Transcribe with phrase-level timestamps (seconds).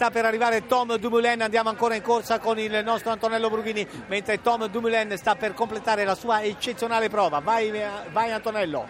[0.00, 4.40] sta per arrivare Tom Dumoulin, andiamo ancora in corsa con il nostro Antonello Brughini, mentre
[4.40, 7.40] Tom Dumoulin sta per completare la sua eccezionale prova.
[7.40, 7.70] Vai,
[8.10, 8.88] vai Antonello.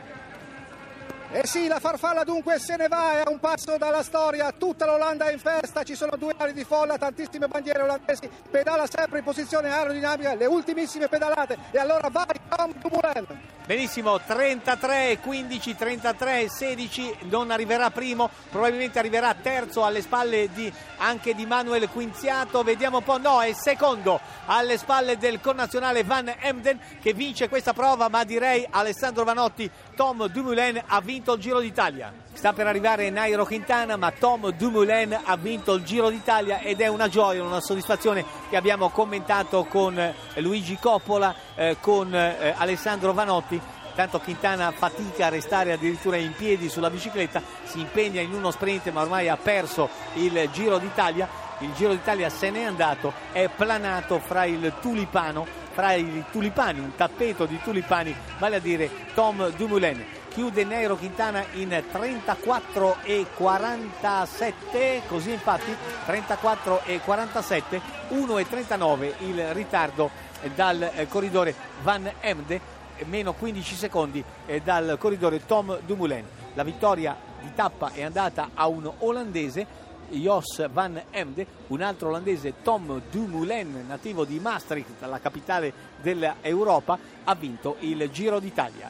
[1.32, 4.52] E eh sì, la farfalla dunque se ne va, è a un passo dalla storia,
[4.52, 8.87] tutta l'Olanda è in festa, ci sono due ali di folla, tantissime bandiere olandesi, pedala
[8.87, 13.60] sempre in posizione aerodinamica, le ultimissime pedalate e allora vai Tom Dumoulin.
[13.71, 21.36] Benissimo, 33, 15, 33, 16, non arriverà primo, probabilmente arriverà terzo alle spalle di, anche
[21.36, 26.80] di Manuel Quinziato, vediamo un po', no, è secondo alle spalle del connazionale Van Emden
[27.00, 32.12] che vince questa prova, ma direi Alessandro Vanotti, Tom Dumoulin ha vinto il Giro d'Italia.
[32.40, 36.86] Sta per arrivare Nairo Quintana, ma Tom Dumoulin ha vinto il Giro d'Italia ed è
[36.86, 43.60] una gioia, una soddisfazione che abbiamo commentato con Luigi Coppola, eh, con eh, Alessandro Vanotti
[43.95, 48.90] tanto Quintana fatica a restare addirittura in piedi sulla bicicletta, si impegna in uno sprint
[48.90, 51.28] ma ormai ha perso il Giro d'Italia,
[51.59, 56.95] il Giro d'Italia se n'è andato, è planato fra il tulipano, fra i tulipani, un
[56.96, 60.20] tappeto di tulipani, vale a dire Tom Dumoulin.
[60.30, 65.75] Chiude Nero Quintana in 34 e 47, così infatti
[66.06, 70.11] 34 e 47, 1 e 39 il ritardo
[70.55, 76.25] dal corridore Van Emde meno 15 secondi eh, dal corridore Tom Dumoulin.
[76.55, 79.67] La vittoria di tappa è andata a un olandese,
[80.11, 87.34] Jos van Emde, un altro olandese Tom Dumoulin, nativo di Maastricht, la capitale dell'Europa, ha
[87.34, 88.89] vinto il Giro d'Italia.